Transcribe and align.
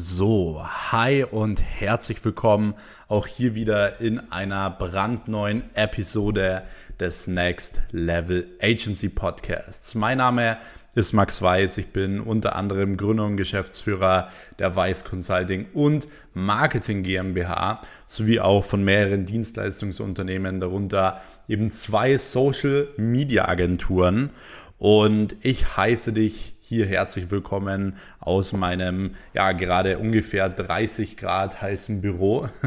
So, 0.00 0.62
hi 0.64 1.24
und 1.24 1.60
herzlich 1.60 2.24
willkommen 2.24 2.74
auch 3.08 3.26
hier 3.26 3.56
wieder 3.56 4.00
in 4.00 4.20
einer 4.30 4.70
brandneuen 4.70 5.64
Episode 5.74 6.62
des 7.00 7.26
Next 7.26 7.82
Level 7.90 8.46
Agency 8.62 9.08
Podcasts. 9.08 9.96
Mein 9.96 10.18
Name 10.18 10.58
ist 10.94 11.14
Max 11.14 11.42
Weiß, 11.42 11.78
ich 11.78 11.88
bin 11.88 12.20
unter 12.20 12.54
anderem 12.54 12.96
Gründer 12.96 13.24
und 13.24 13.36
Geschäftsführer 13.36 14.28
der 14.60 14.76
Weiß 14.76 15.04
Consulting 15.04 15.66
und 15.74 16.06
Marketing 16.32 17.02
GmbH 17.02 17.80
sowie 18.06 18.38
auch 18.38 18.62
von 18.62 18.84
mehreren 18.84 19.26
Dienstleistungsunternehmen, 19.26 20.60
darunter 20.60 21.20
eben 21.48 21.72
zwei 21.72 22.18
Social 22.18 22.86
Media 22.98 23.48
Agenturen. 23.48 24.30
Und 24.78 25.34
ich 25.42 25.76
heiße 25.76 26.12
dich 26.12 26.54
hier 26.68 26.84
herzlich 26.84 27.30
willkommen 27.30 27.96
aus 28.20 28.52
meinem, 28.52 29.14
ja, 29.32 29.52
gerade 29.52 29.96
ungefähr 29.96 30.50
30 30.50 31.16
Grad 31.16 31.62
heißen 31.62 32.02
Büro. 32.02 32.48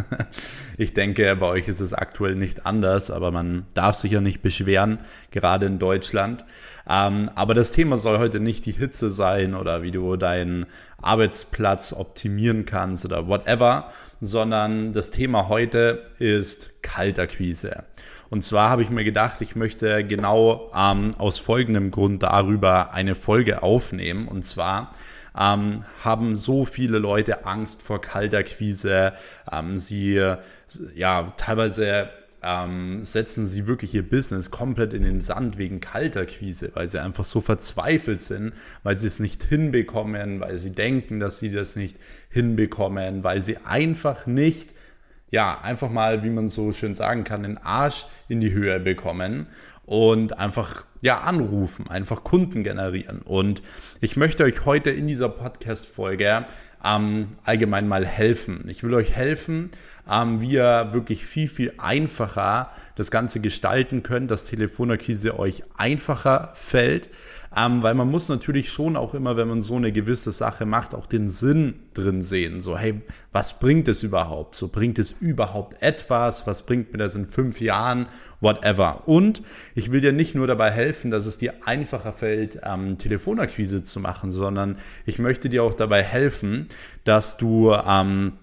Ich 0.77 0.95
denke, 0.95 1.35
bei 1.35 1.45
euch 1.45 1.67
ist 1.67 1.79
es 1.79 1.93
aktuell 1.93 2.33
nicht 2.33 2.65
anders, 2.65 3.11
aber 3.11 3.29
man 3.29 3.67
darf 3.75 3.97
sich 3.97 4.13
ja 4.13 4.21
nicht 4.21 4.41
beschweren, 4.41 4.97
gerade 5.29 5.67
in 5.67 5.77
Deutschland. 5.77 6.43
Ähm, 6.89 7.29
aber 7.35 7.53
das 7.53 7.71
Thema 7.71 7.99
soll 7.99 8.17
heute 8.17 8.39
nicht 8.39 8.65
die 8.65 8.71
Hitze 8.71 9.11
sein 9.11 9.53
oder 9.53 9.83
wie 9.83 9.91
du 9.91 10.15
deinen 10.15 10.65
Arbeitsplatz 10.99 11.93
optimieren 11.93 12.65
kannst 12.65 13.05
oder 13.05 13.27
whatever, 13.27 13.91
sondern 14.19 14.91
das 14.91 15.11
Thema 15.11 15.49
heute 15.49 16.07
ist 16.17 16.81
Kaltakquise. 16.81 17.83
Und 18.31 18.43
zwar 18.45 18.69
habe 18.69 18.81
ich 18.81 18.89
mir 18.89 19.03
gedacht, 19.03 19.41
ich 19.41 19.57
möchte 19.57 20.05
genau 20.05 20.71
ähm, 20.73 21.13
aus 21.17 21.37
folgendem 21.37 21.91
Grund 21.91 22.23
darüber 22.23 22.93
eine 22.93 23.13
Folge 23.13 23.61
aufnehmen. 23.61 24.29
Und 24.29 24.43
zwar 24.43 24.93
ähm, 25.37 25.83
haben 26.01 26.37
so 26.37 26.63
viele 26.63 26.97
Leute 26.97 27.45
Angst 27.45 27.81
vor 27.83 27.99
Kalterquise. 27.99 29.11
Ähm, 29.51 29.77
sie 29.77 30.33
ja 30.95 31.27
teilweise 31.35 32.09
ähm, 32.41 33.03
setzen 33.03 33.45
sie 33.45 33.67
wirklich 33.67 33.93
ihr 33.93 34.09
Business 34.09 34.49
komplett 34.49 34.93
in 34.93 35.03
den 35.03 35.19
Sand 35.19 35.57
wegen 35.57 35.81
Kalterquise, 35.81 36.71
weil 36.73 36.87
sie 36.87 37.01
einfach 37.01 37.25
so 37.25 37.41
verzweifelt 37.41 38.21
sind, 38.21 38.53
weil 38.83 38.97
sie 38.97 39.07
es 39.07 39.19
nicht 39.19 39.43
hinbekommen, 39.43 40.39
weil 40.39 40.57
sie 40.57 40.71
denken, 40.71 41.19
dass 41.19 41.39
sie 41.39 41.51
das 41.51 41.75
nicht 41.75 41.97
hinbekommen, 42.29 43.25
weil 43.25 43.41
sie 43.41 43.57
einfach 43.57 44.25
nicht 44.25 44.73
ja, 45.31 45.59
einfach 45.61 45.89
mal, 45.89 46.23
wie 46.23 46.29
man 46.29 46.49
so 46.49 46.73
schön 46.73 46.93
sagen 46.93 47.23
kann, 47.23 47.43
den 47.43 47.57
Arsch 47.57 48.05
in 48.27 48.41
die 48.41 48.51
Höhe 48.51 48.79
bekommen 48.79 49.47
und 49.85 50.37
einfach 50.37 50.85
ja 51.01 51.21
anrufen, 51.21 51.89
einfach 51.89 52.23
Kunden 52.23 52.63
generieren. 52.63 53.21
Und 53.21 53.61
ich 54.01 54.17
möchte 54.17 54.43
euch 54.43 54.65
heute 54.65 54.91
in 54.91 55.07
dieser 55.07 55.29
Podcast-Folge 55.29 56.45
ähm, 56.83 57.29
allgemein 57.43 57.87
mal 57.87 58.05
helfen. 58.05 58.65
Ich 58.67 58.83
will 58.83 58.93
euch 58.93 59.15
helfen, 59.15 59.69
ähm, 60.09 60.41
wie 60.41 60.53
ihr 60.53 60.89
wirklich 60.91 61.25
viel, 61.25 61.47
viel 61.47 61.73
einfacher 61.77 62.71
das 62.95 63.11
Ganze 63.11 63.39
gestalten 63.39 64.03
könnt, 64.03 64.31
dass 64.31 64.45
Telefonakquise 64.45 65.37
euch 65.37 65.63
einfacher 65.77 66.51
fällt, 66.55 67.09
ähm, 67.55 67.83
weil 67.83 67.93
man 67.93 68.09
muss 68.09 68.29
natürlich 68.29 68.71
schon 68.71 68.95
auch 68.95 69.13
immer, 69.13 69.35
wenn 69.37 69.47
man 69.47 69.61
so 69.61 69.75
eine 69.75 69.91
gewisse 69.91 70.31
Sache 70.31 70.65
macht, 70.65 70.95
auch 70.95 71.05
den 71.05 71.27
Sinn 71.27 71.75
drin 71.93 72.21
sehen. 72.21 72.61
So, 72.61 72.77
hey, 72.77 73.01
was 73.31 73.59
bringt 73.59 73.87
es 73.87 74.03
überhaupt? 74.03 74.55
So, 74.55 74.69
bringt 74.69 74.99
es 74.99 75.13
überhaupt 75.19 75.81
etwas? 75.81 76.47
Was 76.47 76.63
bringt 76.63 76.93
mir 76.93 76.97
das 76.97 77.15
in 77.15 77.25
fünf 77.25 77.59
Jahren? 77.59 78.07
Whatever. 78.41 79.07
Und 79.07 79.41
ich 79.75 79.91
will 79.91 80.01
dir 80.01 80.11
nicht 80.11 80.35
nur 80.35 80.47
dabei 80.47 80.71
helfen, 80.71 81.11
dass 81.11 81.25
es 81.25 81.37
dir 81.37 81.53
einfacher 81.65 82.11
fällt, 82.11 82.59
ähm, 82.63 82.97
Telefonakquise 82.97 83.83
zu 83.83 83.99
machen, 83.99 84.31
sondern 84.31 84.77
ich 85.05 85.19
möchte 85.19 85.47
dir 85.47 85.63
auch 85.63 85.75
dabei 85.75 86.03
helfen, 86.03 86.67
dass 87.03 87.37
du 87.37 87.73
ähm, 87.73 88.33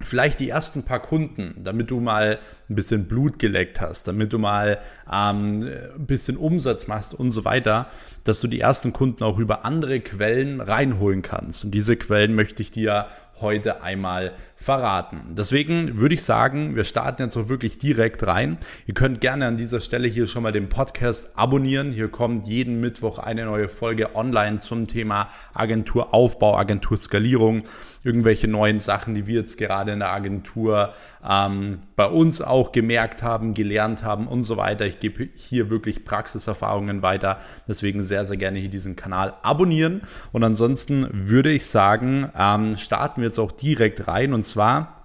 vielleicht 0.00 0.40
die 0.40 0.48
ersten 0.48 0.84
paar 0.84 1.00
Kunden, 1.00 1.56
damit 1.62 1.90
du 1.90 2.00
mal 2.00 2.38
ein 2.68 2.74
bisschen 2.74 3.06
Blut 3.06 3.38
geleckt 3.38 3.80
hast, 3.80 4.08
damit 4.08 4.32
du 4.32 4.38
mal 4.38 4.78
ähm, 5.12 5.68
ein 5.96 6.06
bisschen 6.06 6.36
Umsatz 6.36 6.86
machst 6.86 7.12
und 7.12 7.30
so 7.30 7.44
weiter, 7.44 7.88
dass 8.24 8.40
du 8.40 8.48
die 8.48 8.60
ersten 8.60 8.92
Kunden 8.92 9.22
auch 9.22 9.38
über 9.38 9.64
andere 9.64 10.00
Quellen 10.00 10.60
reinholen 10.60 11.22
kannst. 11.22 11.64
Und 11.64 11.72
diese 11.72 11.96
Quellen 11.96 12.34
möchte 12.34 12.62
ich 12.62 12.70
dir 12.70 13.08
heute 13.40 13.82
einmal 13.82 14.32
verraten. 14.56 15.34
Deswegen 15.36 15.98
würde 15.98 16.14
ich 16.14 16.22
sagen, 16.22 16.76
wir 16.76 16.84
starten 16.84 17.22
jetzt 17.22 17.36
auch 17.36 17.48
wirklich 17.48 17.78
direkt 17.78 18.26
rein. 18.26 18.58
Ihr 18.86 18.94
könnt 18.94 19.20
gerne 19.20 19.46
an 19.46 19.56
dieser 19.56 19.80
Stelle 19.80 20.06
hier 20.06 20.26
schon 20.26 20.42
mal 20.42 20.52
den 20.52 20.68
Podcast 20.68 21.32
abonnieren. 21.36 21.92
Hier 21.92 22.08
kommt 22.08 22.46
jeden 22.46 22.80
Mittwoch 22.80 23.18
eine 23.18 23.46
neue 23.46 23.68
Folge 23.68 24.14
online 24.14 24.58
zum 24.58 24.86
Thema 24.86 25.28
Agenturaufbau, 25.54 26.56
Agenturskalierung, 26.56 27.64
irgendwelche 28.02 28.48
neuen 28.48 28.78
Sachen, 28.78 29.14
die 29.14 29.26
wir 29.26 29.40
jetzt 29.40 29.58
gerade 29.58 29.92
in 29.92 29.98
der 29.98 30.10
Agentur 30.10 30.94
ähm, 31.28 31.80
bei 31.96 32.06
uns 32.06 32.40
auch 32.40 32.72
gemerkt 32.72 33.22
haben, 33.22 33.54
gelernt 33.54 34.02
haben 34.02 34.26
und 34.26 34.42
so 34.42 34.56
weiter. 34.56 34.86
Ich 34.86 35.00
gebe 35.00 35.28
hier 35.34 35.68
wirklich 35.68 36.04
Praxiserfahrungen 36.04 37.02
weiter. 37.02 37.38
Deswegen 37.68 38.02
sehr, 38.02 38.24
sehr 38.24 38.38
gerne 38.38 38.58
hier 38.58 38.70
diesen 38.70 38.96
Kanal 38.96 39.34
abonnieren. 39.42 40.02
Und 40.32 40.44
ansonsten 40.44 41.08
würde 41.12 41.50
ich 41.50 41.66
sagen, 41.66 42.30
ähm, 42.36 42.76
starten 42.76 43.20
wir 43.20 43.26
jetzt 43.26 43.38
auch 43.38 43.52
direkt 43.52 44.08
rein. 44.08 44.32
Und 44.32 44.44
zwar 44.44 45.00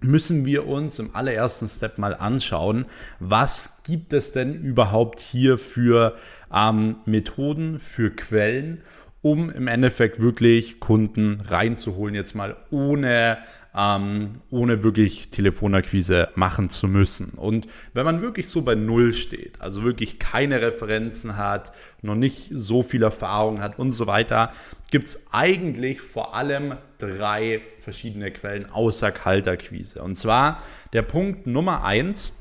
müssen 0.00 0.44
wir 0.44 0.66
uns 0.66 0.98
im 0.98 1.14
allerersten 1.14 1.68
Step 1.68 1.98
mal 1.98 2.14
anschauen, 2.14 2.86
was 3.20 3.82
gibt 3.84 4.12
es 4.12 4.32
denn 4.32 4.54
überhaupt 4.54 5.20
hier 5.20 5.58
für 5.58 6.16
ähm, 6.52 6.96
Methoden, 7.04 7.78
für 7.78 8.10
Quellen, 8.10 8.82
um 9.22 9.50
im 9.50 9.68
Endeffekt 9.68 10.20
wirklich 10.20 10.80
Kunden 10.80 11.40
reinzuholen, 11.40 12.14
jetzt 12.14 12.34
mal 12.34 12.56
ohne 12.70 13.38
ähm, 13.74 14.42
ohne 14.50 14.82
wirklich 14.82 15.30
Telefonakquise 15.30 16.28
machen 16.34 16.68
zu 16.68 16.88
müssen. 16.88 17.30
Und 17.30 17.66
wenn 17.94 18.04
man 18.04 18.20
wirklich 18.20 18.48
so 18.48 18.62
bei 18.62 18.74
Null 18.74 19.14
steht, 19.14 19.60
also 19.60 19.82
wirklich 19.82 20.18
keine 20.18 20.60
Referenzen 20.60 21.36
hat, 21.36 21.72
noch 22.02 22.14
nicht 22.14 22.50
so 22.52 22.82
viel 22.82 23.02
Erfahrung 23.02 23.62
hat 23.62 23.78
und 23.78 23.92
so 23.92 24.06
weiter, 24.06 24.50
gibt 24.90 25.06
es 25.06 25.20
eigentlich 25.32 26.00
vor 26.00 26.34
allem 26.34 26.76
drei 26.98 27.62
verschiedene 27.78 28.30
Quellen 28.30 28.70
außer 28.70 29.10
Kaltakquise. 29.10 30.02
Und 30.02 30.16
zwar 30.16 30.62
der 30.92 31.02
Punkt 31.02 31.46
Nummer 31.46 31.82
eins 31.84 32.32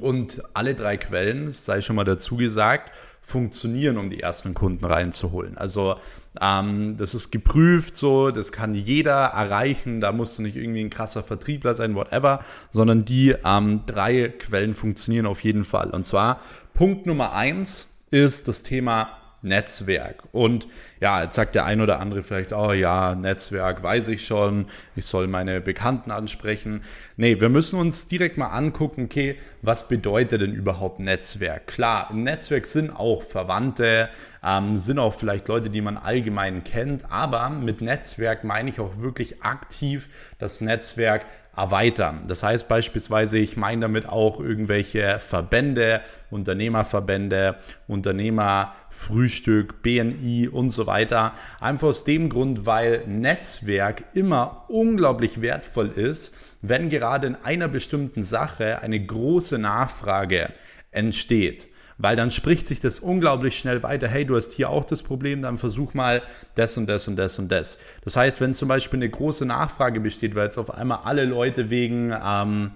und 0.00 0.42
alle 0.54 0.74
drei 0.74 0.96
Quellen, 0.96 1.52
sei 1.52 1.80
schon 1.80 1.96
mal 1.96 2.04
dazu 2.04 2.36
gesagt, 2.36 2.92
funktionieren, 3.22 3.98
um 3.98 4.10
die 4.10 4.20
ersten 4.20 4.52
Kunden 4.52 4.84
reinzuholen. 4.84 5.56
Also 5.56 5.96
ähm, 6.40 6.96
das 6.96 7.14
ist 7.14 7.30
geprüft, 7.30 7.96
so, 7.96 8.30
das 8.32 8.50
kann 8.50 8.74
jeder 8.74 9.26
erreichen, 9.26 10.00
da 10.00 10.12
musst 10.12 10.38
du 10.38 10.42
nicht 10.42 10.56
irgendwie 10.56 10.80
ein 10.80 10.90
krasser 10.90 11.22
Vertriebler 11.22 11.74
sein, 11.74 11.94
whatever, 11.94 12.40
sondern 12.72 13.04
die 13.04 13.34
ähm, 13.44 13.82
drei 13.86 14.28
Quellen 14.28 14.74
funktionieren 14.74 15.26
auf 15.26 15.40
jeden 15.44 15.64
Fall. 15.64 15.90
Und 15.90 16.04
zwar 16.04 16.40
Punkt 16.74 17.06
Nummer 17.06 17.32
eins 17.32 17.86
ist 18.10 18.48
das 18.48 18.62
Thema 18.62 19.21
Netzwerk. 19.42 20.22
Und 20.32 20.66
ja, 21.00 21.22
jetzt 21.22 21.34
sagt 21.34 21.54
der 21.54 21.64
ein 21.64 21.80
oder 21.80 22.00
andere 22.00 22.22
vielleicht, 22.22 22.52
oh 22.52 22.72
ja, 22.72 23.14
Netzwerk 23.14 23.82
weiß 23.82 24.08
ich 24.08 24.24
schon, 24.24 24.66
ich 24.94 25.04
soll 25.04 25.26
meine 25.26 25.60
Bekannten 25.60 26.10
ansprechen. 26.10 26.82
Nee, 27.16 27.40
wir 27.40 27.48
müssen 27.48 27.78
uns 27.78 28.06
direkt 28.06 28.38
mal 28.38 28.48
angucken, 28.48 29.04
okay, 29.04 29.36
was 29.60 29.88
bedeutet 29.88 30.42
denn 30.42 30.54
überhaupt 30.54 31.00
Netzwerk? 31.00 31.66
Klar, 31.66 32.08
im 32.10 32.22
Netzwerk 32.22 32.66
sind 32.66 32.90
auch 32.90 33.22
Verwandte, 33.22 34.08
ähm, 34.44 34.76
sind 34.76 34.98
auch 34.98 35.14
vielleicht 35.14 35.48
Leute, 35.48 35.70
die 35.70 35.80
man 35.80 35.96
allgemein 35.96 36.64
kennt, 36.64 37.10
aber 37.10 37.48
mit 37.50 37.80
Netzwerk 37.80 38.44
meine 38.44 38.70
ich 38.70 38.80
auch 38.80 38.98
wirklich 38.98 39.42
aktiv 39.42 40.08
das 40.38 40.60
Netzwerk 40.60 41.26
erweitern. 41.54 42.22
Das 42.26 42.42
heißt 42.42 42.66
beispielsweise, 42.66 43.38
ich 43.38 43.56
meine 43.56 43.82
damit 43.82 44.08
auch 44.08 44.40
irgendwelche 44.40 45.18
Verbände, 45.18 46.00
Unternehmerverbände, 46.30 47.56
Unternehmerfrühstück, 47.88 49.82
BNI 49.82 50.48
und 50.48 50.70
so 50.70 50.86
weiter. 50.86 51.34
Einfach 51.60 51.88
aus 51.88 52.04
dem 52.04 52.30
Grund, 52.30 52.64
weil 52.64 53.04
Netzwerk 53.06 54.02
immer 54.14 54.64
unglaublich 54.68 55.42
wertvoll 55.42 55.88
ist, 55.88 56.34
wenn 56.62 56.88
gerade 56.88 57.26
in 57.26 57.36
einer 57.36 57.68
bestimmten 57.68 58.22
Sache 58.22 58.80
eine 58.80 59.04
große 59.04 59.58
Nachfrage 59.58 60.48
entsteht 60.90 61.68
weil 62.02 62.16
dann 62.16 62.32
spricht 62.32 62.66
sich 62.66 62.80
das 62.80 62.98
unglaublich 62.98 63.56
schnell 63.56 63.84
weiter. 63.84 64.08
Hey, 64.08 64.24
du 64.26 64.36
hast 64.36 64.52
hier 64.52 64.70
auch 64.70 64.84
das 64.84 65.02
Problem, 65.02 65.40
dann 65.40 65.56
versuch 65.56 65.94
mal 65.94 66.22
das 66.56 66.76
und 66.76 66.88
das 66.88 67.06
und 67.06 67.14
das 67.14 67.38
und 67.38 67.50
das. 67.50 67.78
Das 68.04 68.16
heißt, 68.16 68.40
wenn 68.40 68.54
zum 68.54 68.68
Beispiel 68.68 68.98
eine 68.98 69.08
große 69.08 69.46
Nachfrage 69.46 70.00
besteht, 70.00 70.34
weil 70.34 70.46
jetzt 70.46 70.58
auf 70.58 70.74
einmal 70.74 70.98
alle 71.04 71.24
Leute 71.24 71.70
wegen, 71.70 72.12
ähm, 72.12 72.72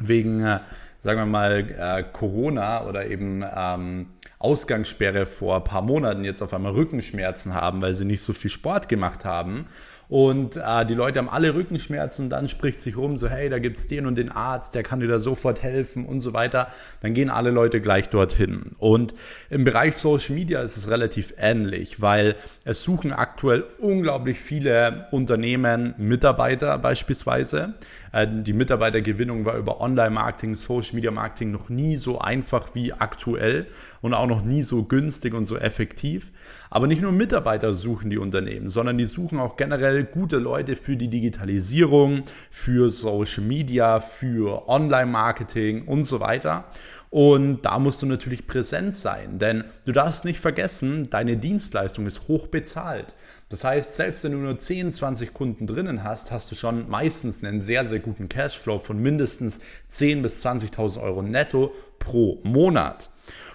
wegen 0.00 0.44
äh, 0.44 0.58
sagen 0.98 1.20
wir 1.20 1.26
mal, 1.26 1.70
äh, 1.78 2.04
Corona 2.12 2.84
oder 2.86 3.06
eben 3.06 3.44
ähm, 3.56 4.06
Ausgangssperre 4.40 5.26
vor 5.26 5.56
ein 5.56 5.64
paar 5.64 5.82
Monaten 5.82 6.24
jetzt 6.24 6.42
auf 6.42 6.52
einmal 6.52 6.72
Rückenschmerzen 6.72 7.54
haben, 7.54 7.80
weil 7.80 7.94
sie 7.94 8.04
nicht 8.04 8.22
so 8.22 8.32
viel 8.32 8.50
Sport 8.50 8.88
gemacht 8.88 9.24
haben 9.24 9.66
und 10.08 10.56
äh, 10.56 10.86
die 10.86 10.94
Leute 10.94 11.18
haben 11.18 11.28
alle 11.28 11.54
Rückenschmerzen 11.54 12.26
und 12.26 12.30
dann 12.30 12.48
spricht 12.48 12.80
sich 12.80 12.96
rum, 12.96 13.16
so 13.18 13.28
hey, 13.28 13.48
da 13.48 13.58
gibt 13.58 13.78
es 13.78 13.88
den 13.88 14.06
und 14.06 14.14
den 14.16 14.30
Arzt, 14.30 14.74
der 14.74 14.82
kann 14.82 15.00
dir 15.00 15.08
da 15.08 15.18
sofort 15.18 15.62
helfen 15.62 16.06
und 16.06 16.20
so 16.20 16.32
weiter. 16.32 16.68
Dann 17.00 17.14
gehen 17.14 17.30
alle 17.30 17.50
Leute 17.50 17.80
gleich 17.80 18.08
dorthin. 18.08 18.72
Und 18.78 19.14
im 19.50 19.64
Bereich 19.64 19.96
Social 19.96 20.34
Media 20.34 20.60
ist 20.60 20.76
es 20.76 20.88
relativ 20.88 21.34
ähnlich, 21.38 22.00
weil 22.00 22.36
es 22.64 22.82
suchen 22.82 23.12
aktuell 23.12 23.64
unglaublich 23.78 24.38
viele 24.38 25.06
Unternehmen 25.10 25.94
Mitarbeiter 25.98 26.78
beispielsweise. 26.78 27.74
Äh, 28.12 28.28
die 28.30 28.52
Mitarbeitergewinnung 28.52 29.44
war 29.44 29.56
über 29.56 29.80
Online-Marketing, 29.80 30.54
Social-Media-Marketing 30.54 31.50
noch 31.50 31.68
nie 31.68 31.96
so 31.96 32.18
einfach 32.18 32.74
wie 32.74 32.92
aktuell 32.92 33.66
und 34.00 34.14
auch 34.14 34.26
noch 34.26 34.42
nie 34.42 34.62
so 34.62 34.84
günstig 34.84 35.34
und 35.34 35.46
so 35.46 35.56
effektiv. 35.56 36.30
Aber 36.70 36.86
nicht 36.86 37.02
nur 37.02 37.12
Mitarbeiter 37.12 37.74
suchen 37.74 38.10
die 38.10 38.18
Unternehmen, 38.18 38.68
sondern 38.68 38.98
die 38.98 39.04
suchen 39.04 39.38
auch 39.38 39.56
generell 39.56 39.95
gute 40.04 40.38
Leute 40.38 40.76
für 40.76 40.96
die 40.96 41.08
Digitalisierung, 41.08 42.22
für 42.50 42.90
Social 42.90 43.44
Media, 43.44 44.00
für 44.00 44.68
Online-Marketing 44.68 45.86
und 45.86 46.04
so 46.04 46.20
weiter. 46.20 46.66
Und 47.10 47.62
da 47.62 47.78
musst 47.78 48.02
du 48.02 48.06
natürlich 48.06 48.46
präsent 48.46 48.94
sein, 48.94 49.38
denn 49.38 49.64
du 49.84 49.92
darfst 49.92 50.24
nicht 50.24 50.40
vergessen, 50.40 51.08
deine 51.08 51.36
Dienstleistung 51.36 52.06
ist 52.06 52.28
hoch 52.28 52.48
bezahlt. 52.48 53.14
Das 53.48 53.62
heißt, 53.62 53.94
selbst 53.94 54.24
wenn 54.24 54.32
du 54.32 54.38
nur 54.38 54.58
10, 54.58 54.92
20 54.92 55.32
Kunden 55.32 55.66
drinnen 55.66 56.02
hast, 56.02 56.32
hast 56.32 56.50
du 56.50 56.56
schon 56.56 56.88
meistens 56.90 57.44
einen 57.44 57.60
sehr, 57.60 57.84
sehr 57.84 58.00
guten 58.00 58.28
Cashflow 58.28 58.78
von 58.78 59.00
mindestens 59.00 59.60
10.000 59.90 60.22
bis 60.22 60.44
20.000 60.44 61.00
Euro 61.00 61.22
netto 61.22 61.72
pro 61.98 62.40
Monat. 62.42 63.08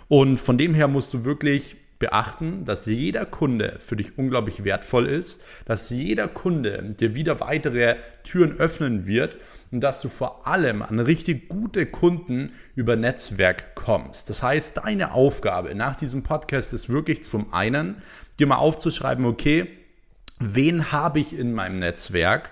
Und 0.08 0.38
von 0.38 0.58
dem 0.58 0.74
her 0.74 0.88
musst 0.88 1.14
du 1.14 1.26
wirklich 1.26 1.76
beachten, 2.02 2.66
dass 2.66 2.88
jeder 2.88 3.26
Kunde 3.26 3.76
für 3.78 3.96
dich 3.96 4.18
unglaublich 4.18 4.66
wertvoll 4.66 5.08
ist, 5.08 5.42
dass 5.66 5.90
jeder 5.92 6.28
Kunde 6.28 6.96
dir 7.00 7.16
wieder 7.16 7.40
weitere 7.40 7.96
Türen 8.24 8.58
öffnen 8.58 9.06
wird 9.06 9.38
und 9.72 9.82
dass 9.82 10.02
du 10.02 10.10
vor 10.10 10.46
allem 10.48 10.82
an 10.82 11.00
richtig 11.00 11.48
gute 11.48 11.86
Kunden 11.86 12.52
über 12.76 12.96
Netzwerk 12.96 13.76
kommst. 13.76 14.30
Das 14.30 14.42
heißt, 14.42 14.78
deine 14.78 15.14
Aufgabe 15.14 15.74
nach 15.76 15.96
diesem 15.96 16.24
Podcast 16.24 16.74
ist 16.74 16.90
wirklich 16.90 17.24
zum 17.24 17.54
einen, 17.54 18.02
dir 18.40 18.48
mal 18.48 18.58
aufzuschreiben, 18.58 19.24
okay, 19.24 19.68
wen 20.40 20.92
habe 20.92 21.20
ich 21.20 21.38
in 21.38 21.54
meinem 21.54 21.78
Netzwerk? 21.80 22.52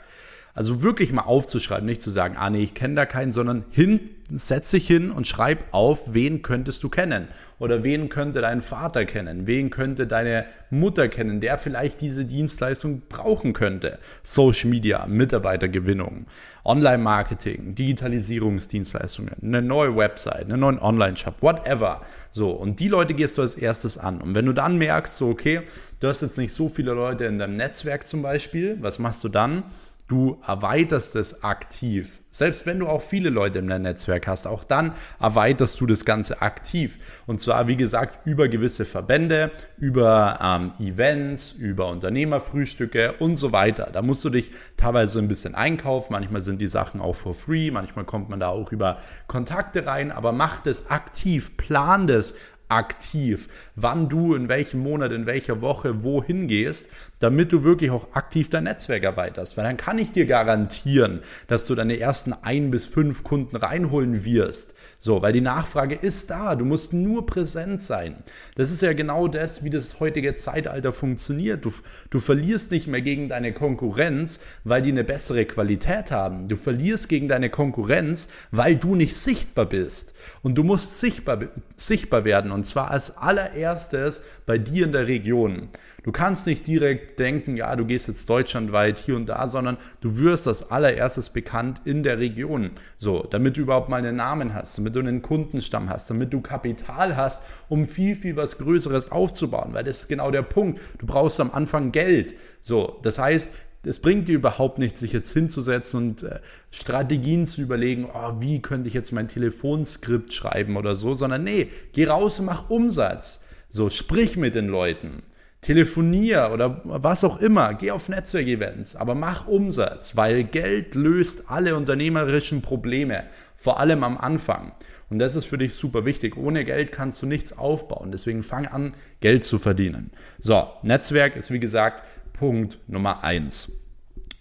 Also 0.54 0.84
wirklich 0.84 1.12
mal 1.12 1.24
aufzuschreiben, 1.24 1.86
nicht 1.86 2.04
zu 2.04 2.12
sagen, 2.12 2.38
ah 2.38 2.51
nee, 2.51 2.62
ich 2.62 2.75
kenne 2.75 2.96
da 2.96 3.06
keinen, 3.07 3.31
sondern 3.31 3.66
hin, 3.72 4.12
setz 4.31 4.72
dich 4.72 4.88
hin 4.88 5.12
und 5.12 5.28
schreib 5.28 5.66
auf, 5.72 6.14
wen 6.14 6.42
könntest 6.42 6.84
du 6.84 6.90
kennen 6.90 7.28
oder 7.58 7.84
wen 7.84 8.10
könnte 8.10 8.42
dein 8.42 8.62
Vater 8.62 9.06
kennen, 9.06 9.48
wen 9.48 9.70
könnte 9.70 10.08
deine 10.08 10.46
Mutter 10.70 11.08
kennen, 11.08 11.42
der 11.42 11.58
vielleicht 11.58 12.02
diese 12.02 12.26
Dienstleistung 12.26 13.02
brauchen 13.10 13.54
könnte. 13.54 14.00
Social 14.24 14.70
Media, 14.70 15.06
Mitarbeitergewinnung, 15.08 16.28
Online-Marketing, 16.64 17.74
Digitalisierungsdienstleistungen, 17.76 19.36
eine 19.42 19.62
neue 19.62 19.96
Website, 19.96 20.46
einen 20.46 20.60
neuen 20.60 20.80
Online-Shop, 20.80 21.42
whatever. 21.42 22.02
So, 22.32 22.52
und 22.52 22.80
die 22.80 22.88
Leute 22.88 23.16
gehst 23.16 23.38
du 23.38 23.42
als 23.42 23.56
erstes 23.56 23.98
an. 23.98 24.22
Und 24.22 24.36
wenn 24.36 24.46
du 24.46 24.54
dann 24.54 24.78
merkst, 24.78 25.18
so, 25.18 25.30
okay, 25.30 25.62
du 26.00 26.08
hast 26.08 26.22
jetzt 26.22 26.38
nicht 26.38 26.54
so 26.54 26.70
viele 26.70 26.94
Leute 26.94 27.25
in 27.25 27.40
deinem 27.40 27.56
Netzwerk 27.56 28.06
zum 28.06 28.22
Beispiel, 28.22 28.78
was 28.82 29.00
machst 29.00 29.24
du 29.24 29.30
dann? 29.30 29.64
Du 30.10 30.42
erweiterst 30.48 31.16
es 31.16 31.44
aktiv. 31.44 32.22
Selbst 32.32 32.66
wenn 32.66 32.80
du 32.80 32.88
auch 32.88 33.04
viele 33.04 33.30
Leute 33.30 33.60
im 33.60 33.68
Netzwerk 33.68 34.26
hast, 34.28 34.48
auch 34.48 34.64
dann 34.64 34.94
erweiterst 35.20 35.80
du 35.80 35.86
das 35.86 36.04
Ganze 36.04 36.42
aktiv. 36.42 36.98
Und 37.28 37.40
zwar, 37.40 37.68
wie 37.68 37.76
gesagt, 37.76 38.26
über 38.26 38.48
gewisse 38.48 38.86
Verbände, 38.86 39.52
über 39.78 40.40
ähm, 40.42 40.72
Events, 40.84 41.52
über 41.52 41.90
Unternehmerfrühstücke 41.90 43.18
und 43.20 43.36
so 43.36 43.52
weiter. 43.52 43.92
Da 43.94 44.02
musst 44.02 44.26
du 44.26 44.32
dich 44.32 44.50
teilweise 44.78 45.20
ein 45.20 45.28
bisschen 45.28 45.54
einkaufen. 45.54 46.12
Manchmal 46.14 46.42
sind 46.42 46.60
die 46.60 46.68
Sachen 46.68 47.02
auch 47.02 47.16
for 47.16 47.36
free. 47.36 47.70
Manchmal 47.70 48.06
kommt 48.06 48.30
man 48.30 48.40
da 48.40 48.48
auch 48.48 48.72
über 48.72 48.98
Kontakte 49.28 49.86
rein. 49.86 50.12
Aber 50.12 50.32
mach 50.32 50.60
das 50.60 50.90
aktiv, 50.90 51.56
plan 51.56 52.08
das 52.08 52.34
aktiv, 52.69 53.50
wann 53.75 54.10
du 54.10 54.36
in 54.36 54.48
welchem 54.48 54.80
Monat, 54.80 55.12
in 55.12 55.25
welcher 55.25 55.62
Woche 55.62 56.04
wohin 56.04 56.48
gehst, 56.48 56.88
damit 57.18 57.51
du 57.51 57.63
wirklich 57.63 57.92
auch 57.92 58.13
aktiv 58.13 58.48
dein 58.50 58.66
Netzwerk 58.66 59.04
erweiterst. 59.04 59.57
Weil 59.57 59.66
dann 59.66 59.75
kann 59.75 59.98
ich 59.98 60.12
dir 60.12 60.25
garantieren, 60.25 61.21
dass 61.48 61.66
du 61.66 61.75
deine 61.75 62.00
ersten 62.00 62.33
ein 62.33 62.71
bis 62.71 62.86
fünf 62.86 63.24
Kunden 63.24 63.56
reinholen 63.56 64.24
wirst. 64.24 64.75
So, 65.00 65.21
weil 65.21 65.33
die 65.33 65.42
Nachfrage 65.42 65.95
ist 65.95 66.30
da. 66.30 66.56
Du 66.56 66.63
musst 66.63 66.94
nur 66.94 67.25
präsent 67.25 67.81
sein. 67.81 68.18
Das 68.56 68.72
ist 68.72 68.81
ja 68.81 68.94
genau 68.94 69.27
das, 69.27 69.63
wie 69.63 69.69
das 69.69 70.00
heutige 70.00 70.36
Zeitalter 70.36 70.92
funktioniert. 70.92 71.65
Du, 71.65 71.74
du 72.12 72.19
verlierst 72.19 72.72
nicht 72.72 72.88
mehr 72.88 73.01
gegen 73.01 73.30
deine 73.30 73.51
Konkurrenz, 73.51 74.39
weil 74.63 74.83
die 74.83 74.92
eine 74.92 75.04
bessere 75.04 75.45
Qualität 75.45 76.12
haben. 76.12 76.48
Du 76.48 76.56
verlierst 76.56 77.10
gegen 77.10 77.27
deine 77.27 77.50
Konkurrenz, 77.50 78.30
weil 78.51 78.75
du 78.75 78.94
nicht 78.94 79.15
sichtbar 79.15 79.65
bist. 79.65 80.13
Und 80.44 80.56
du 80.56 80.63
musst 80.63 81.00
sichtbar, 81.00 81.39
sichtbar 81.75 82.25
werden. 82.25 82.51
Und 82.60 82.66
zwar 82.66 82.92
als 82.92 83.16
allererstes 83.16 84.22
bei 84.46 84.58
dir 84.58 84.88
in 84.88 84.92
der 84.92 85.08
Region. 85.08 85.70
Du 86.04 86.12
kannst 86.12 86.46
nicht 86.46 86.68
direkt 86.68 87.18
denken, 87.18 87.56
ja, 87.56 87.74
du 87.78 87.86
gehst 87.86 88.10
jetzt 88.10 88.30
deutschlandweit 88.30 89.00
hier 89.00 89.16
und 89.16 89.30
da, 89.30 89.48
sondern 89.48 89.78
du 90.02 90.18
wirst 90.18 90.46
als 90.46 90.70
allererstes 90.70 91.30
bekannt 91.30 91.80
in 91.86 92.04
der 92.04 92.20
Region. 92.20 92.72
So, 92.98 93.24
damit 93.24 93.56
du 93.56 93.62
überhaupt 93.62 93.88
mal 93.88 93.96
einen 93.96 94.18
Namen 94.18 94.54
hast, 94.54 94.78
damit 94.78 94.94
du 94.98 95.00
einen 95.00 95.22
Kundenstamm 95.22 95.90
hast, 95.90 96.10
damit 96.10 96.34
du 96.34 96.42
Kapital 96.42 97.16
hast, 97.16 97.46
um 97.70 97.88
viel, 97.88 98.18
viel 98.18 98.36
was 98.36 98.58
Größeres 98.58 99.10
aufzubauen. 99.10 99.70
Weil 99.72 99.86
das 99.86 100.00
ist 100.00 100.10
genau 100.10 100.30
der 100.30 100.42
Punkt. 100.42 100.82
Du 100.98 101.06
brauchst 101.06 101.40
am 101.40 101.52
Anfang 101.52 101.94
Geld. 101.94 102.36
So, 102.60 103.00
das 103.04 103.20
heißt, 103.20 103.54
es 103.86 104.00
bringt 104.00 104.28
dir 104.28 104.36
überhaupt 104.36 104.78
nichts, 104.78 105.00
sich 105.00 105.14
jetzt 105.14 105.31
hinzusetzen 105.31 105.98
und 105.98 106.24
äh, 106.24 106.40
Strategien 106.72 107.46
zu 107.46 107.62
überlegen, 107.62 108.08
oh, 108.14 108.42
wie 108.42 108.62
könnte 108.62 108.88
ich 108.88 108.94
jetzt 108.94 109.12
mein 109.12 109.28
Telefonskript 109.28 110.34
schreiben 110.34 110.76
oder 110.76 110.96
so, 110.96 111.14
sondern 111.14 111.44
nee, 111.44 111.70
geh 111.94 112.06
raus 112.06 112.40
und 112.40 112.48
mach 112.48 112.70
Umsatz. 112.70 113.42
So, 113.70 113.90
sprich 113.90 114.36
mit 114.36 114.56
den 114.56 114.68
Leuten. 114.68 115.24
Telefonier 115.62 116.52
oder 116.54 116.81
was 116.86 117.26
auch 117.26 117.42
immer, 117.42 117.74
geh 117.74 117.92
auf 117.92 118.08
Netzwerkevents, 118.08 118.96
aber 118.96 119.14
mach 119.14 119.46
Umsatz, 119.46 120.16
weil 120.16 120.46
Geld 120.46 120.96
löst 120.96 121.50
alle 121.50 121.75
unternehmerischen 121.75 122.62
Probleme, 122.62 123.25
vor 123.56 123.78
allem 123.80 124.06
am 124.06 124.18
Anfang. 124.18 124.72
Und 125.10 125.20
das 125.20 125.36
ist 125.36 125.46
für 125.46 125.58
dich 125.58 125.74
super 125.74 126.06
wichtig. 126.06 126.38
Ohne 126.38 126.64
Geld 126.64 126.92
kannst 126.92 127.22
du 127.22 127.25
nichts 127.25 127.58
aufbauen. 127.58 128.12
Deswegen 128.12 128.44
fang 128.44 128.68
an, 128.68 128.94
Geld 129.22 129.44
zu 129.44 129.58
verdienen. 129.58 130.12
So, 130.38 130.68
Netzwerk 130.84 131.36
ist 131.36 131.52
wie 131.52 131.60
gesagt 131.60 132.04
Punkt 132.39 132.80
Nummer 132.88 133.25
eins. 133.25 133.69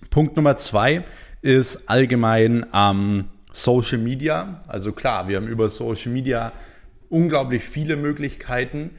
Punkt 0.09 0.37
Nummer 0.37 0.57
zwei 0.57 1.03
ist 1.43 1.91
allgemein 1.91 2.65
ähm, 2.73 3.25
Social 3.53 3.99
Media. 3.99 4.61
Also 4.69 4.93
klar, 4.93 5.27
wir 5.27 5.37
haben 5.37 5.49
über 5.49 5.69
Social 5.69 6.13
Media 6.13 6.53
unglaublich 7.09 7.65
viele 7.65 7.97
Möglichkeiten. 7.97 8.93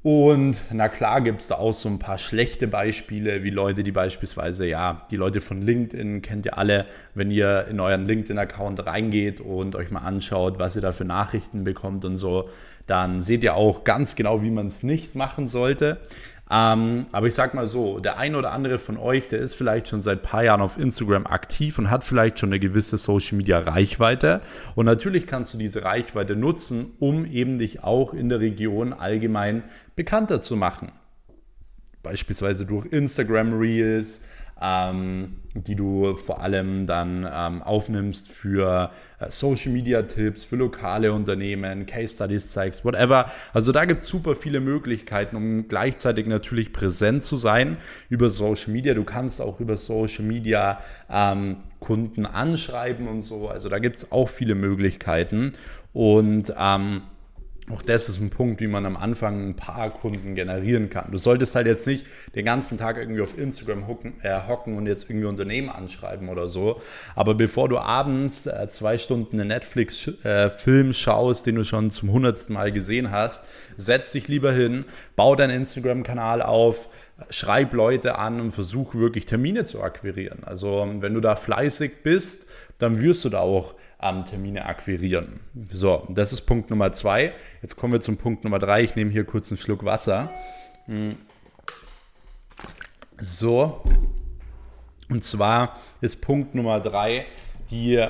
Und 0.00 0.62
na 0.72 0.88
klar 0.88 1.20
gibt 1.20 1.42
es 1.42 1.48
da 1.48 1.56
auch 1.56 1.74
so 1.74 1.90
ein 1.90 1.98
paar 1.98 2.16
schlechte 2.16 2.66
Beispiele, 2.66 3.44
wie 3.44 3.50
Leute, 3.50 3.84
die 3.84 3.92
beispielsweise, 3.92 4.66
ja, 4.66 5.06
die 5.10 5.16
Leute 5.16 5.42
von 5.42 5.60
LinkedIn 5.60 6.22
kennt 6.22 6.46
ihr 6.46 6.56
alle, 6.56 6.86
wenn 7.14 7.30
ihr 7.30 7.66
in 7.68 7.80
euren 7.80 8.06
LinkedIn-Account 8.06 8.86
reingeht 8.86 9.40
und 9.40 9.76
euch 9.76 9.90
mal 9.90 10.00
anschaut, 10.00 10.58
was 10.58 10.74
ihr 10.74 10.82
da 10.82 10.90
für 10.90 11.04
Nachrichten 11.04 11.64
bekommt 11.64 12.06
und 12.06 12.16
so, 12.16 12.48
dann 12.86 13.20
seht 13.20 13.44
ihr 13.44 13.54
auch 13.54 13.84
ganz 13.84 14.16
genau, 14.16 14.42
wie 14.42 14.50
man 14.50 14.66
es 14.66 14.82
nicht 14.82 15.14
machen 15.14 15.46
sollte. 15.46 16.00
Ähm, 16.50 17.06
aber 17.12 17.28
ich 17.28 17.34
sag 17.34 17.54
mal 17.54 17.66
so, 17.66 17.98
der 17.98 18.18
ein 18.18 18.34
oder 18.34 18.52
andere 18.52 18.78
von 18.78 18.98
euch, 18.98 19.28
der 19.28 19.38
ist 19.38 19.54
vielleicht 19.54 19.88
schon 19.88 20.00
seit 20.00 20.18
ein 20.18 20.22
paar 20.22 20.44
Jahren 20.44 20.60
auf 20.60 20.78
Instagram 20.78 21.26
aktiv 21.26 21.78
und 21.78 21.90
hat 21.90 22.04
vielleicht 22.04 22.38
schon 22.38 22.50
eine 22.50 22.58
gewisse 22.58 22.98
Social 22.98 23.38
Media 23.38 23.58
Reichweite. 23.58 24.42
Und 24.74 24.86
natürlich 24.86 25.26
kannst 25.26 25.54
du 25.54 25.58
diese 25.58 25.84
Reichweite 25.84 26.36
nutzen, 26.36 26.92
um 26.98 27.24
eben 27.24 27.58
dich 27.58 27.82
auch 27.82 28.12
in 28.12 28.28
der 28.28 28.40
Region 28.40 28.92
allgemein 28.92 29.62
bekannter 29.96 30.40
zu 30.40 30.56
machen. 30.56 30.92
Beispielsweise 32.02 32.66
durch 32.66 32.86
Instagram 32.86 33.54
Reels, 33.54 34.22
ähm, 34.62 35.38
die 35.54 35.74
du 35.74 36.14
vor 36.14 36.40
allem 36.40 36.86
dann 36.86 37.28
ähm, 37.30 37.62
aufnimmst 37.62 38.30
für 38.30 38.90
äh, 39.18 39.30
Social 39.30 39.72
Media 39.72 40.02
Tipps, 40.02 40.44
für 40.44 40.56
lokale 40.56 41.12
Unternehmen, 41.12 41.84
Case 41.86 42.14
Studies 42.14 42.52
zeigst, 42.52 42.84
whatever. 42.84 43.30
Also 43.52 43.72
da 43.72 43.84
gibt 43.84 44.04
es 44.04 44.08
super 44.08 44.34
viele 44.34 44.60
Möglichkeiten, 44.60 45.36
um 45.36 45.68
gleichzeitig 45.68 46.26
natürlich 46.26 46.72
präsent 46.72 47.24
zu 47.24 47.36
sein 47.36 47.76
über 48.08 48.30
Social 48.30 48.72
Media. 48.72 48.94
Du 48.94 49.04
kannst 49.04 49.42
auch 49.42 49.60
über 49.60 49.76
Social 49.76 50.24
Media 50.24 50.78
ähm, 51.10 51.56
Kunden 51.80 52.24
anschreiben 52.24 53.08
und 53.08 53.20
so. 53.22 53.48
Also 53.48 53.68
da 53.68 53.78
gibt 53.78 53.96
es 53.96 54.12
auch 54.12 54.28
viele 54.28 54.54
Möglichkeiten. 54.54 55.52
Und 55.92 56.54
ähm, 56.56 57.02
auch 57.70 57.82
das 57.82 58.08
ist 58.08 58.20
ein 58.20 58.30
Punkt, 58.30 58.60
wie 58.60 58.66
man 58.66 58.84
am 58.86 58.96
Anfang 58.96 59.50
ein 59.50 59.54
paar 59.54 59.90
Kunden 59.90 60.34
generieren 60.34 60.90
kann. 60.90 61.12
Du 61.12 61.18
solltest 61.18 61.54
halt 61.54 61.68
jetzt 61.68 61.86
nicht 61.86 62.06
den 62.34 62.44
ganzen 62.44 62.76
Tag 62.76 62.96
irgendwie 62.96 63.20
auf 63.20 63.38
Instagram 63.38 63.86
hocken, 63.86 64.14
äh, 64.22 64.48
hocken 64.48 64.76
und 64.76 64.88
jetzt 64.88 65.08
irgendwie 65.08 65.26
Unternehmen 65.26 65.68
anschreiben 65.68 66.28
oder 66.28 66.48
so. 66.48 66.80
Aber 67.14 67.34
bevor 67.34 67.68
du 67.68 67.78
abends 67.78 68.46
äh, 68.46 68.66
zwei 68.68 68.98
Stunden 68.98 69.38
einen 69.38 69.48
Netflix-Film 69.48 70.90
äh, 70.90 70.92
schaust, 70.92 71.46
den 71.46 71.54
du 71.54 71.64
schon 71.64 71.90
zum 71.92 72.10
hundertsten 72.10 72.54
Mal 72.54 72.72
gesehen 72.72 73.12
hast, 73.12 73.44
setz 73.76 74.10
dich 74.10 74.26
lieber 74.26 74.52
hin, 74.52 74.84
bau 75.14 75.36
deinen 75.36 75.56
Instagram-Kanal 75.56 76.42
auf, 76.42 76.88
schreib 77.30 77.72
Leute 77.72 78.18
an 78.18 78.40
und 78.40 78.52
versuch 78.52 78.94
wirklich 78.94 79.26
Termine 79.26 79.64
zu 79.64 79.82
akquirieren. 79.82 80.44
Also 80.44 80.86
wenn 80.98 81.14
du 81.14 81.20
da 81.20 81.36
fleißig 81.36 82.02
bist, 82.02 82.46
dann 82.78 83.00
wirst 83.00 83.24
du 83.24 83.28
da 83.28 83.40
auch 83.40 83.74
ähm, 84.00 84.24
Termine 84.24 84.66
akquirieren. 84.66 85.40
So, 85.70 86.06
das 86.10 86.32
ist 86.32 86.42
Punkt 86.42 86.70
Nummer 86.70 86.92
zwei. 86.92 87.32
Jetzt 87.60 87.76
kommen 87.76 87.92
wir 87.92 88.00
zum 88.00 88.16
Punkt 88.16 88.44
Nummer 88.44 88.58
drei. 88.58 88.82
Ich 88.82 88.96
nehme 88.96 89.10
hier 89.10 89.24
kurz 89.24 89.50
einen 89.50 89.58
Schluck 89.58 89.84
Wasser. 89.84 90.30
Hm. 90.86 91.16
So, 93.18 93.84
und 95.08 95.22
zwar 95.22 95.78
ist 96.00 96.22
Punkt 96.22 96.54
Nummer 96.54 96.80
drei 96.80 97.26
die, 97.70 98.04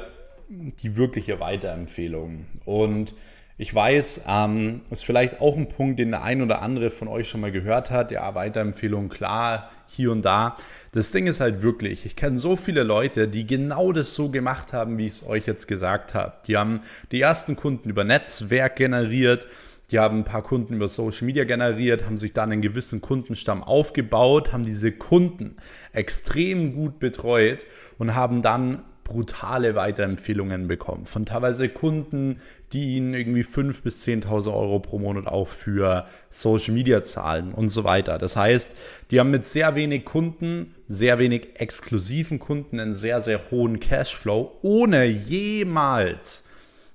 die 0.49 0.97
wirkliche 0.97 1.39
Weiterempfehlung. 1.41 2.47
Und 2.65 3.15
ich 3.62 3.73
weiß, 3.73 4.23
ähm, 4.26 4.81
ist 4.90 5.04
vielleicht 5.04 5.40
auch 5.40 5.57
ein 5.57 5.69
Punkt, 5.69 6.00
den 6.00 6.11
der 6.11 6.25
ein 6.25 6.42
oder 6.42 6.62
andere 6.62 6.90
von 6.90 7.07
euch 7.07 7.28
schon 7.28 7.40
mal 7.40 7.52
gehört 7.52 7.92
hat. 7.92 8.11
Ja, 8.11 8.35
Weiterempfehlung, 8.35 9.09
klar, 9.09 9.71
hier 9.87 10.11
und 10.11 10.25
da. 10.25 10.57
Das 10.90 11.12
Ding 11.12 11.28
ist 11.28 11.38
halt 11.38 11.62
wirklich, 11.62 12.04
ich 12.04 12.16
kenne 12.16 12.38
so 12.38 12.57
viele 12.57 12.83
Leute, 12.83 13.28
die 13.28 13.47
genau 13.47 13.92
das 13.92 14.16
so 14.16 14.31
gemacht 14.31 14.73
haben, 14.73 14.99
wie 14.99 15.07
ich 15.07 15.12
es 15.12 15.25
euch 15.25 15.47
jetzt 15.47 15.69
gesagt 15.69 16.12
habe. 16.12 16.33
Die 16.49 16.57
haben 16.57 16.81
die 17.12 17.21
ersten 17.21 17.54
Kunden 17.54 17.88
über 17.88 18.02
Netzwerk 18.02 18.75
generiert, 18.75 19.47
die 19.92 20.00
haben 20.00 20.19
ein 20.19 20.25
paar 20.25 20.42
Kunden 20.42 20.75
über 20.75 20.88
Social 20.88 21.26
Media 21.26 21.45
generiert, 21.45 22.04
haben 22.04 22.16
sich 22.16 22.33
dann 22.33 22.50
einen 22.50 22.62
gewissen 22.62 23.00
Kundenstamm 23.00 23.62
aufgebaut, 23.62 24.52
haben 24.52 24.64
diese 24.64 24.90
Kunden 24.90 25.57
extrem 25.92 26.75
gut 26.75 26.99
betreut 26.99 27.64
und 27.99 28.16
haben 28.16 28.42
dann 28.42 28.83
brutale 29.12 29.75
Weiterempfehlungen 29.75 30.66
bekommen 30.66 31.07
von 31.07 31.26
teilweise 31.26 31.69
Kunden, 31.69 32.40
die 32.73 32.97
ihnen 32.97 33.14
irgendwie 33.14 33.42
5.000 33.42 33.83
bis 33.83 34.07
10.000 34.07 34.52
Euro 34.52 34.81
pro 34.81 34.99
Monat 34.99 35.26
auch 35.26 35.49
für 35.49 36.07
Social 36.31 36.73
Media 36.75 37.02
zahlen 37.02 37.52
und 37.52 37.69
so 37.69 37.85
weiter. 37.85 38.19
Das 38.19 38.37
heißt, 38.37 38.76
die 39.11 39.21
haben 39.21 39.31
mit 39.31 39.45
sehr 39.45 39.75
wenig 39.75 40.04
Kunden, 40.04 40.75
sehr 40.87 41.19
wenig 41.19 41.61
exklusiven 41.61 42.38
Kunden 42.38 42.81
einen 42.81 42.95
sehr, 42.95 43.21
sehr 43.21 43.50
hohen 43.50 43.78
Cashflow, 43.78 44.59
ohne 44.62 45.04
jemals 45.04 46.45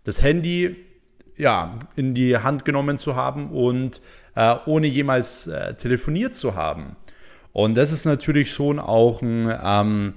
das 0.04 0.24
Handy 0.24 0.76
ja, 1.38 1.78
in 1.96 2.16
die 2.16 2.38
Hand 2.38 2.66
genommen 2.66 2.98
zu 2.98 3.16
haben 3.16 3.52
und 3.52 4.02
äh, 4.36 4.56
ohne 4.66 4.88
jemals 4.88 5.48
äh, 5.48 5.76
telefoniert 5.76 6.34
zu 6.34 6.56
haben. 6.56 6.96
Und 7.54 7.76
das 7.76 7.92
ist 7.92 8.06
natürlich 8.06 8.52
schon 8.52 8.80
auch 8.80 9.22
ein 9.22 9.52
ähm, 9.64 10.14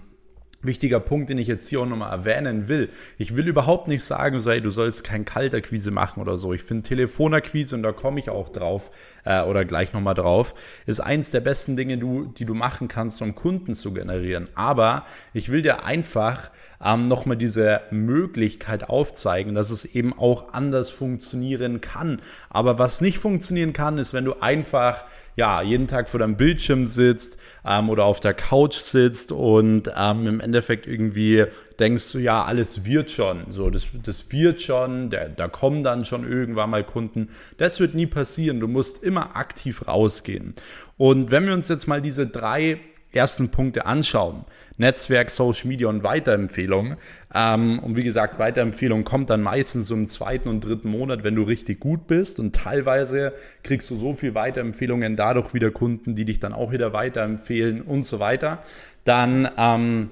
wichtiger 0.62 1.00
Punkt, 1.00 1.30
den 1.30 1.38
ich 1.38 1.48
jetzt 1.48 1.68
hier 1.68 1.80
auch 1.80 1.86
nochmal 1.86 2.12
erwähnen 2.12 2.68
will. 2.68 2.90
Ich 3.18 3.36
will 3.36 3.48
überhaupt 3.48 3.88
nicht 3.88 4.04
sagen, 4.04 4.38
so, 4.40 4.50
hey, 4.50 4.60
du 4.60 4.70
sollst 4.70 5.04
kein 5.04 5.24
Kaltakquise 5.24 5.90
machen 5.90 6.20
oder 6.20 6.36
so. 6.36 6.52
Ich 6.52 6.62
finde 6.62 6.82
Telefonakquise, 6.82 7.74
und 7.74 7.82
da 7.82 7.92
komme 7.92 8.20
ich 8.20 8.30
auch 8.30 8.48
drauf 8.50 8.90
äh, 9.24 9.42
oder 9.42 9.64
gleich 9.64 9.92
nochmal 9.92 10.14
drauf, 10.14 10.54
ist 10.86 11.00
eins 11.00 11.30
der 11.30 11.40
besten 11.40 11.76
Dinge, 11.76 11.98
du, 11.98 12.26
die 12.26 12.44
du 12.44 12.54
machen 12.54 12.88
kannst, 12.88 13.22
um 13.22 13.34
Kunden 13.34 13.74
zu 13.74 13.92
generieren. 13.92 14.48
Aber 14.54 15.04
ich 15.32 15.50
will 15.50 15.62
dir 15.62 15.84
einfach 15.84 16.50
ähm, 16.84 17.08
nochmal 17.08 17.36
diese 17.36 17.82
Möglichkeit 17.90 18.88
aufzeigen, 18.88 19.54
dass 19.54 19.70
es 19.70 19.84
eben 19.84 20.18
auch 20.18 20.52
anders 20.52 20.90
funktionieren 20.90 21.80
kann. 21.80 22.20
Aber 22.48 22.78
was 22.78 23.00
nicht 23.00 23.18
funktionieren 23.18 23.72
kann, 23.72 23.98
ist, 23.98 24.12
wenn 24.12 24.24
du 24.24 24.34
einfach 24.40 25.04
ja, 25.36 25.62
jeden 25.62 25.86
Tag 25.86 26.08
vor 26.08 26.20
deinem 26.20 26.36
Bildschirm 26.36 26.86
sitzt 26.86 27.38
ähm, 27.64 27.88
oder 27.88 28.04
auf 28.04 28.20
der 28.20 28.34
Couch 28.34 28.76
sitzt 28.76 29.32
und 29.32 29.90
ähm, 29.96 30.26
im 30.26 30.40
Endeffekt 30.40 30.86
irgendwie 30.86 31.46
denkst 31.78 32.12
du, 32.12 32.18
ja, 32.18 32.44
alles 32.44 32.84
wird 32.84 33.10
schon, 33.10 33.50
so, 33.50 33.70
das, 33.70 33.86
das 34.02 34.30
wird 34.32 34.60
schon, 34.60 35.08
der, 35.08 35.30
da 35.30 35.48
kommen 35.48 35.82
dann 35.82 36.04
schon 36.04 36.30
irgendwann 36.30 36.70
mal 36.70 36.84
Kunden. 36.84 37.28
Das 37.56 37.80
wird 37.80 37.94
nie 37.94 38.06
passieren. 38.06 38.60
Du 38.60 38.68
musst 38.68 39.02
immer 39.02 39.36
aktiv 39.36 39.88
rausgehen. 39.88 40.54
Und 40.98 41.30
wenn 41.30 41.46
wir 41.46 41.54
uns 41.54 41.68
jetzt 41.68 41.86
mal 41.86 42.02
diese 42.02 42.26
drei 42.26 42.78
ersten 43.12 43.50
Punkte 43.50 43.86
anschauen, 43.86 44.44
Netzwerk, 44.76 45.30
Social 45.30 45.68
Media 45.68 45.88
und 45.88 46.02
Weiterempfehlung. 46.02 46.96
Ähm, 47.34 47.78
und 47.80 47.96
wie 47.96 48.02
gesagt, 48.02 48.38
Weiterempfehlung 48.38 49.04
kommt 49.04 49.30
dann 49.30 49.42
meistens 49.42 49.90
im 49.90 50.08
zweiten 50.08 50.48
und 50.48 50.60
dritten 50.60 50.90
Monat, 50.90 51.22
wenn 51.22 51.34
du 51.34 51.42
richtig 51.42 51.80
gut 51.80 52.06
bist. 52.06 52.40
Und 52.40 52.54
teilweise 52.54 53.32
kriegst 53.62 53.90
du 53.90 53.96
so 53.96 54.14
viel 54.14 54.34
Weiterempfehlungen 54.34 55.16
dadurch 55.16 55.52
wieder 55.52 55.70
Kunden, 55.70 56.14
die 56.14 56.24
dich 56.24 56.40
dann 56.40 56.52
auch 56.52 56.72
wieder 56.72 56.92
weiterempfehlen 56.92 57.82
und 57.82 58.06
so 58.06 58.20
weiter. 58.20 58.62
Dann 59.04 59.50
ähm, 59.58 60.10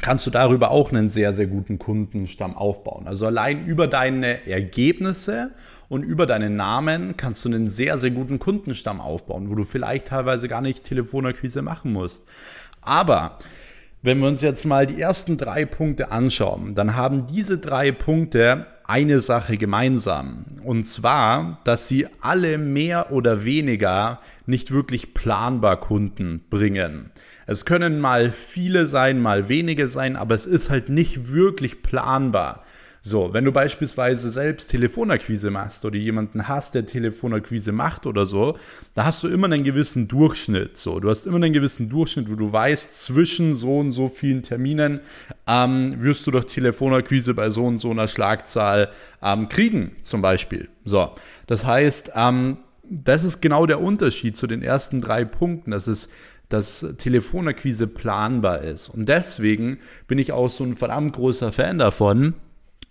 kannst 0.00 0.26
du 0.26 0.30
darüber 0.30 0.70
auch 0.70 0.90
einen 0.92 1.08
sehr, 1.08 1.32
sehr 1.32 1.46
guten 1.46 1.78
Kundenstamm 1.78 2.56
aufbauen. 2.56 3.06
Also 3.06 3.26
allein 3.26 3.66
über 3.66 3.86
deine 3.86 4.46
Ergebnisse 4.46 5.50
und 5.88 6.02
über 6.02 6.26
deinen 6.26 6.56
Namen 6.56 7.16
kannst 7.16 7.44
du 7.44 7.48
einen 7.48 7.68
sehr, 7.68 7.96
sehr 7.98 8.10
guten 8.10 8.38
Kundenstamm 8.38 9.00
aufbauen, 9.00 9.48
wo 9.48 9.54
du 9.54 9.64
vielleicht 9.64 10.08
teilweise 10.08 10.48
gar 10.48 10.60
nicht 10.60 10.84
Telefonakquise 10.84 11.62
machen 11.62 11.92
musst. 11.92 12.24
Aber 12.82 13.38
wenn 14.02 14.20
wir 14.20 14.28
uns 14.28 14.40
jetzt 14.40 14.64
mal 14.64 14.86
die 14.86 15.00
ersten 15.00 15.36
drei 15.36 15.64
Punkte 15.64 16.12
anschauen, 16.12 16.74
dann 16.74 16.94
haben 16.94 17.26
diese 17.26 17.58
drei 17.58 17.90
Punkte 17.90 18.66
eine 18.86 19.20
Sache 19.20 19.56
gemeinsam. 19.56 20.44
Und 20.64 20.84
zwar, 20.84 21.60
dass 21.64 21.88
sie 21.88 22.06
alle 22.20 22.58
mehr 22.58 23.12
oder 23.12 23.44
weniger 23.44 24.20
nicht 24.46 24.70
wirklich 24.70 25.14
planbar 25.14 25.80
Kunden 25.80 26.44
bringen. 26.50 27.10
Es 27.46 27.64
können 27.64 28.00
mal 28.00 28.30
viele 28.32 28.86
sein, 28.86 29.20
mal 29.20 29.48
wenige 29.48 29.88
sein, 29.88 30.16
aber 30.16 30.34
es 30.34 30.46
ist 30.46 30.70
halt 30.70 30.88
nicht 30.88 31.32
wirklich 31.32 31.82
planbar. 31.82 32.64
So, 33.06 33.32
wenn 33.32 33.44
du 33.44 33.52
beispielsweise 33.52 34.32
selbst 34.32 34.72
Telefonakquise 34.72 35.52
machst 35.52 35.84
oder 35.84 35.94
jemanden 35.94 36.48
hast, 36.48 36.74
der 36.74 36.86
Telefonakquise 36.86 37.70
macht 37.70 38.04
oder 38.04 38.26
so, 38.26 38.58
da 38.96 39.04
hast 39.04 39.22
du 39.22 39.28
immer 39.28 39.46
einen 39.46 39.62
gewissen 39.62 40.08
Durchschnitt. 40.08 40.76
So, 40.76 40.98
du 40.98 41.08
hast 41.08 41.24
immer 41.24 41.36
einen 41.36 41.52
gewissen 41.52 41.88
Durchschnitt, 41.88 42.28
wo 42.28 42.34
du 42.34 42.50
weißt, 42.50 43.00
zwischen 43.00 43.54
so 43.54 43.78
und 43.78 43.92
so 43.92 44.08
vielen 44.08 44.42
Terminen 44.42 44.98
ähm, 45.46 46.02
wirst 46.02 46.26
du 46.26 46.32
doch 46.32 46.42
Telefonakquise 46.42 47.32
bei 47.32 47.48
so 47.50 47.64
und 47.66 47.78
so 47.78 47.92
einer 47.92 48.08
Schlagzahl 48.08 48.90
ähm, 49.22 49.48
kriegen, 49.48 49.92
zum 50.02 50.20
Beispiel. 50.20 50.68
So, 50.84 51.12
das 51.46 51.64
heißt, 51.64 52.10
ähm, 52.16 52.56
das 52.82 53.22
ist 53.22 53.40
genau 53.40 53.66
der 53.66 53.80
Unterschied 53.80 54.36
zu 54.36 54.48
den 54.48 54.62
ersten 54.62 55.00
drei 55.00 55.24
Punkten. 55.24 55.70
Das 55.70 55.86
ist 55.86 56.10
dass 56.48 56.86
Telefonakquise 56.98 57.88
planbar 57.88 58.62
ist. 58.62 58.88
Und 58.88 59.08
deswegen 59.08 59.78
bin 60.06 60.18
ich 60.18 60.30
auch 60.30 60.48
so 60.48 60.62
ein 60.62 60.76
verdammt 60.76 61.14
großer 61.14 61.50
Fan 61.50 61.78
davon, 61.78 62.34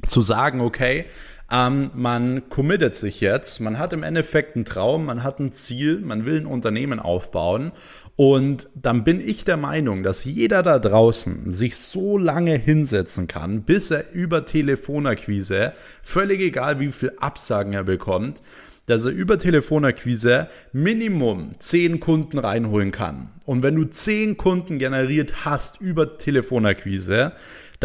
zu 0.07 0.21
sagen, 0.21 0.61
okay, 0.61 1.05
ähm, 1.51 1.91
man 1.93 2.49
committet 2.49 2.95
sich 2.95 3.21
jetzt, 3.21 3.59
man 3.59 3.77
hat 3.77 3.93
im 3.93 4.03
Endeffekt 4.03 4.55
einen 4.55 4.65
Traum, 4.65 5.05
man 5.05 5.23
hat 5.23 5.39
ein 5.39 5.51
Ziel, 5.51 5.99
man 5.99 6.25
will 6.25 6.41
ein 6.41 6.47
Unternehmen 6.47 6.99
aufbauen 6.99 7.71
und 8.15 8.67
dann 8.75 9.03
bin 9.03 9.19
ich 9.19 9.45
der 9.45 9.57
Meinung, 9.57 10.01
dass 10.01 10.23
jeder 10.23 10.63
da 10.63 10.79
draußen 10.79 11.51
sich 11.51 11.77
so 11.77 12.17
lange 12.17 12.57
hinsetzen 12.57 13.27
kann, 13.27 13.63
bis 13.63 13.91
er 13.91 14.11
über 14.13 14.45
Telefonakquise, 14.45 15.73
völlig 16.01 16.41
egal 16.41 16.79
wie 16.79 16.91
viel 16.91 17.11
Absagen 17.19 17.73
er 17.73 17.83
bekommt, 17.83 18.41
dass 18.87 19.05
er 19.05 19.11
über 19.11 19.37
Telefonakquise 19.37 20.47
Minimum 20.71 21.55
10 21.59 21.99
Kunden 21.99 22.37
reinholen 22.37 22.91
kann. 22.91 23.29
Und 23.45 23.63
wenn 23.63 23.75
du 23.75 23.85
10 23.85 24.37
Kunden 24.37 24.79
generiert 24.79 25.45
hast 25.45 25.81
über 25.81 26.17
Telefonakquise, 26.17 27.33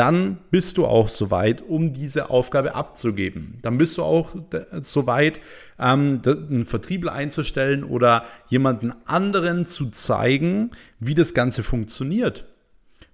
dann 0.00 0.38
bist 0.50 0.78
du 0.78 0.86
auch 0.86 1.10
soweit, 1.10 1.60
um 1.60 1.92
diese 1.92 2.30
Aufgabe 2.30 2.74
abzugeben. 2.74 3.58
Dann 3.60 3.76
bist 3.76 3.98
du 3.98 4.02
auch 4.02 4.34
soweit, 4.80 5.40
ähm, 5.78 6.22
einen 6.24 6.64
Vertriebler 6.64 7.12
einzustellen 7.12 7.84
oder 7.84 8.24
jemanden 8.48 8.94
anderen 9.04 9.66
zu 9.66 9.90
zeigen, 9.90 10.70
wie 11.00 11.14
das 11.14 11.34
Ganze 11.34 11.62
funktioniert. 11.62 12.46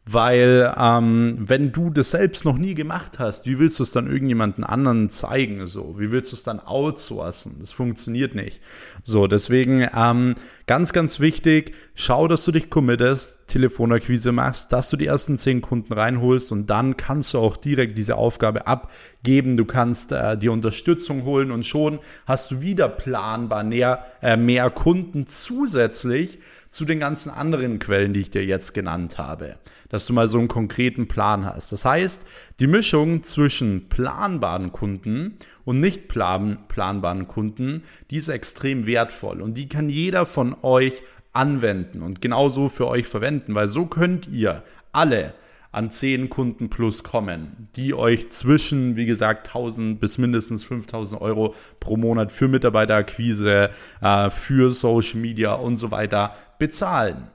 Weil 0.09 0.73
ähm, 0.79 1.39
wenn 1.41 1.73
du 1.73 1.91
das 1.91 2.13
selbst 2.13 2.45
noch 2.45 2.57
nie 2.57 2.75
gemacht 2.75 3.19
hast, 3.19 3.47
wie 3.47 3.59
willst 3.59 3.81
du 3.81 3.83
es 3.83 3.91
dann 3.91 4.07
irgendjemanden 4.07 4.63
anderen 4.63 5.11
zeigen? 5.11 5.67
So, 5.67 5.97
wie 5.99 6.13
willst 6.13 6.31
du 6.31 6.37
es 6.37 6.45
dann 6.45 6.61
outsourcen? 6.61 7.57
Das 7.59 7.73
funktioniert 7.73 8.37
nicht. 8.37 8.61
So, 9.03 9.27
deswegen 9.27 9.89
ähm, 9.93 10.37
ganz, 10.69 10.93
ganz 10.93 11.19
wichtig, 11.19 11.75
schau, 11.97 12.29
dass 12.29 12.45
du 12.45 12.53
dich 12.53 12.71
committest, 12.71 13.49
Telefonakquise 13.49 14.31
machst, 14.31 14.73
dass 14.73 14.91
du 14.91 14.97
die 14.97 15.07
ersten 15.07 15.39
zehn 15.39 15.63
Kunden 15.63 15.95
reinholst 15.95 16.53
und 16.53 16.69
dann 16.69 16.97
kannst 16.97 17.35
du 17.35 17.39
auch 17.39 17.57
direkt 17.57 17.99
diese 17.99 18.17
Aufgabe 18.17 18.67
abgeben. 18.67 19.57
Du 19.57 19.65
kannst 19.65 20.13
äh, 20.13 20.37
die 20.37 20.51
Unterstützung 20.51 21.25
holen 21.25 21.51
und 21.51 21.67
schon 21.67 21.99
hast 22.27 22.51
du 22.51 22.61
wieder 22.61 22.89
planbar 22.89 23.65
mehr, 23.65 24.05
äh, 24.23 24.37
mehr 24.37 24.71
Kunden 24.71 25.27
zusätzlich 25.27 26.39
zu 26.69 26.85
den 26.85 27.01
ganzen 27.01 27.31
anderen 27.31 27.79
Quellen, 27.79 28.13
die 28.13 28.21
ich 28.21 28.31
dir 28.31 28.45
jetzt 28.45 28.75
genannt 28.75 29.17
habe 29.19 29.57
dass 29.89 30.07
du 30.07 30.13
mal 30.13 30.29
so 30.29 30.39
einen 30.39 30.49
konkreten 30.49 31.09
Plan 31.09 31.45
hast. 31.45 31.73
Das 31.73 31.85
heißt, 31.85 32.27
die 32.61 32.67
Mischung 32.67 33.23
zwischen 33.23 33.89
planbaren 33.89 34.73
Kunden 34.73 35.39
und 35.65 35.81
nicht 35.81 36.09
plan 36.09 36.59
planbaren 36.69 37.29
Kunden, 37.29 37.83
die 38.11 38.17
ist 38.17 38.29
extrem 38.29 38.87
wertvoll 38.87 39.41
und 39.41 39.55
die 39.55 39.69
kann 39.69 39.89
jeder 39.89 40.27
von 40.27 40.57
euch 40.63 41.03
anwenden 41.37 42.03
und 42.03 42.21
genauso 42.21 42.69
für 42.69 42.89
euch 42.89 43.07
verwenden, 43.07 43.55
weil 43.55 43.69
so 43.69 43.87
könnt 43.87 44.27
ihr 44.29 44.63
alle 44.93 45.35
an 45.71 45.91
10 45.91 46.31
Kunden 46.31 46.71
plus 46.71 47.03
kommen, 47.03 47.69
die 47.77 47.93
euch 47.93 48.31
zwischen, 48.31 48.97
wie 48.97 49.05
gesagt, 49.05 49.49
1000 49.49 50.01
bis 50.01 50.17
mindestens 50.17 50.65
5000 50.65 51.21
Euro 51.21 51.55
pro 51.81 51.99
Monat 51.99 52.33
für 52.33 52.49
Mitarbeiterakquise, 52.49 53.69
äh, 54.01 54.31
für 54.31 54.71
Social 54.71 55.21
Media 55.21 55.53
und 55.53 55.77
so 55.77 55.91
weiter 55.91 56.35
bezahlen. 56.59 57.29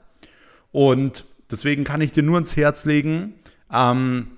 Und 0.72 1.24
deswegen 1.52 1.84
kann 1.84 2.00
ich 2.00 2.10
dir 2.10 2.24
nur 2.24 2.38
ins 2.38 2.56
Herz 2.56 2.84
legen, 2.84 3.34
ähm, 3.72 4.32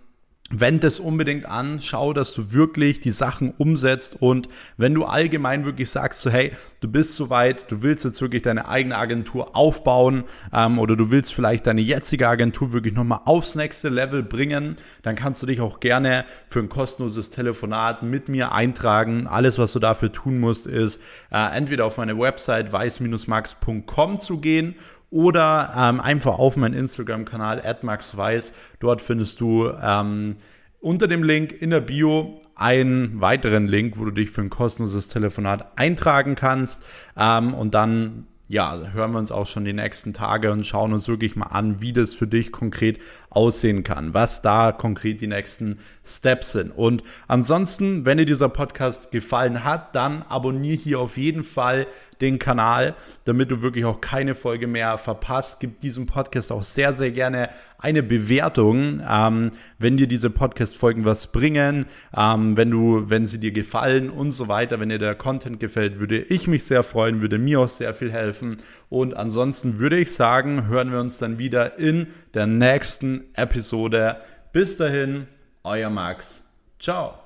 wend 0.51 0.85
es 0.85 1.01
unbedingt 1.01 1.47
an, 1.47 1.81
schau, 1.83 2.13
dass 2.13 2.35
du 2.35 2.53
wirklich 2.53 3.01
die 3.01 3.11
Sachen 3.11 3.55
umsetzt 3.57 4.17
und 4.21 4.49
wenn 4.77 4.93
du 4.93 5.05
allgemein 5.05 5.65
wirklich 5.65 5.91
sagst, 5.91 6.21
so 6.21 6.31
hey, 6.31 6.53
du 6.81 6.89
bist 6.89 7.17
soweit, 7.17 7.71
du 7.71 7.83
willst 7.83 8.05
jetzt 8.05 8.21
wirklich 8.21 8.43
deine 8.43 8.69
eigene 8.69 8.97
Agentur 8.97 9.57
aufbauen 9.57 10.25
ähm, 10.53 10.79
oder 10.79 10.97
du 10.97 11.11
willst 11.11 11.33
vielleicht 11.33 11.67
deine 11.67 11.81
jetzige 11.81 12.29
Agentur 12.29 12.75
wirklich 12.75 12.93
nochmal 12.93 13.21
aufs 13.25 13.55
nächste 13.55 13.89
Level 13.89 14.23
bringen, 14.23 14.77
dann 15.03 15.17
kannst 15.17 15.43
du 15.43 15.47
dich 15.47 15.63
auch 15.63 15.81
gerne 15.81 16.27
für 16.47 16.61
ein 16.61 16.69
kostenloses 16.69 17.31
Telefonat 17.31 18.03
mit 18.03 18.29
mir 18.29 18.53
eintragen. 18.53 19.27
Alles, 19.27 19.59
was 19.59 19.73
du 19.73 19.79
dafür 19.79 20.13
tun 20.13 20.41
musst, 20.41 20.67
ist 20.67 21.01
äh, 21.33 21.57
entweder 21.57 21.87
auf 21.87 21.97
meine 21.97 22.19
Website 22.19 22.71
weiß-max.com 22.71 24.19
zu 24.19 24.39
gehen 24.39 24.77
oder 25.15 25.73
ähm, 25.77 26.01
einfach 26.01 26.41
auf 26.41 26.57
meinen 26.57 26.75
Instagram-Kanal 26.75 27.63
@maxweiss. 27.83 28.53
Dort 28.81 29.01
findest 29.01 29.41
du 29.41 29.71
ähm, 29.81 30.35
unter 30.81 31.07
dem 31.07 31.23
Link 31.23 31.53
in 31.53 31.71
der 31.71 31.81
Bio 31.81 32.41
einen 32.57 33.21
weiteren 33.21 33.69
Link, 33.69 33.97
wo 33.97 34.05
du 34.07 34.11
dich 34.11 34.31
für 34.31 34.41
ein 34.41 34.51
kostenloses 34.51 35.07
Telefonat 35.07 35.79
eintragen 35.79 36.35
kannst 36.35 36.83
ähm, 37.17 37.55
und 37.55 37.75
dann 37.75 38.27
ja, 38.47 38.77
hören 38.93 39.13
wir 39.13 39.19
uns 39.19 39.33
auch 39.33 39.47
schon 39.47 39.65
die 39.65 39.73
nächsten 39.73 40.13
Tage 40.13 40.53
und 40.53 40.67
schauen 40.67 40.93
uns 40.93 41.09
wirklich 41.09 41.35
mal 41.35 41.47
an, 41.47 41.81
wie 41.81 41.95
das 41.95 42.13
für 42.13 42.27
dich 42.27 42.53
konkret 42.53 42.99
aussehen 43.31 43.85
kann, 43.85 44.13
was 44.13 44.43
da 44.43 44.71
konkret 44.71 45.23
die 45.23 45.27
nächsten 45.29 45.79
Steps 46.05 46.53
sind. 46.53 46.71
Und 46.71 47.03
ansonsten, 47.27 48.05
wenn 48.05 48.19
dir 48.19 48.27
dieser 48.27 48.51
Podcast 48.51 49.11
gefallen 49.13 49.65
hat, 49.65 49.95
dann 49.95 50.23
abonniere 50.29 50.77
hier 50.77 51.01
auf 51.01 51.17
jeden 51.17 51.43
Fall 51.43 51.87
den 52.25 52.39
Kanal, 52.39 52.95
damit 53.25 53.51
du 53.51 53.63
wirklich 53.63 53.85
auch 53.85 54.01
keine 54.01 54.35
Folge 54.35 54.67
mehr 54.67 54.99
verpasst. 54.99 55.61
Gib 55.61 55.81
diesem 55.81 56.07
Podcast 56.07 56.51
auch 56.51 56.63
sehr, 56.63 56.93
sehr 56.93 57.11
gerne 57.11 57.51
eine 57.79 58.03
Bewertung, 58.03 59.03
ähm, 59.09 59.51
wenn 59.79 59.97
dir 59.97 60.07
diese 60.07 60.31
Podcast-Folgen 60.31 61.05
was 61.05 61.33
bringen, 61.33 61.87
ähm, 62.17 62.57
wenn 62.57 62.71
du, 62.71 63.11
wenn 63.11 63.27
sie 63.27 63.39
dir 63.39 63.53
gefallen 63.53 64.09
und 64.09 64.33
so 64.33 64.49
weiter. 64.49 64.81
Wenn 64.81 64.89
dir 64.89 64.99
der 64.99 65.15
Content 65.15 65.61
gefällt, 65.61 66.01
würde 66.01 66.19
ich 66.19 66.49
mich 66.49 66.65
sehr 66.65 66.83
freuen, 66.83 67.21
würde 67.21 67.39
mir 67.39 67.61
auch 67.61 67.69
sehr 67.69 67.93
viel 67.93 68.11
helfen. 68.11 68.57
Und 68.89 69.15
ansonsten 69.15 69.79
würde 69.79 69.99
ich 69.99 70.15
sagen, 70.15 70.67
hören 70.69 70.91
wir 70.91 71.01
uns 71.01 71.19
dann 71.19 71.39
wieder 71.39 71.79
in 71.79 72.07
der 72.33 72.47
nächsten 72.47 73.25
Episode. 73.35 74.17
Bis 74.53 74.79
dahin, 74.79 75.27
euer 75.63 75.91
Max. 75.91 76.45
Ciao. 76.81 77.24